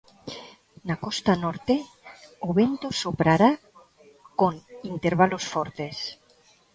[0.87, 1.75] Na costa norte,
[2.47, 3.51] o vento soprará
[4.39, 4.53] con
[4.95, 5.95] intervalos fortes.